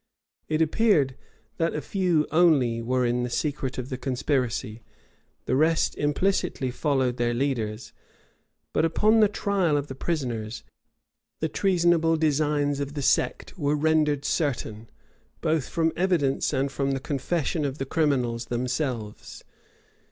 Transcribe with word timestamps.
It 0.47 0.63
appeared, 0.63 1.15
that 1.57 1.75
a 1.75 1.81
few 1.83 2.25
only 2.31 2.81
were 2.81 3.05
in 3.05 3.21
the 3.21 3.29
secret 3.29 3.77
of 3.77 3.89
the 3.89 3.99
conspiracy; 3.99 4.81
the 5.45 5.55
rest 5.55 5.95
implicitly 5.95 6.71
followed 6.71 7.17
their 7.17 7.35
leaders: 7.35 7.93
but 8.73 8.83
upon 8.83 9.19
the 9.19 9.27
trial 9.27 9.77
of 9.77 9.89
the 9.89 9.93
prisoners, 9.93 10.63
the 11.39 11.49
treasonable 11.49 12.17
designs 12.17 12.79
of 12.79 12.95
the 12.95 13.03
sect 13.03 13.59
were 13.59 13.75
rendered 13.75 14.25
certain, 14.25 14.89
both 15.39 15.69
from 15.69 15.93
evidence 15.95 16.51
and 16.51 16.71
from 16.71 16.93
the 16.93 16.99
confession 16.99 17.63
of 17.63 17.77
the 17.77 17.85
criminals 17.85 18.45
themselves. 18.45 19.43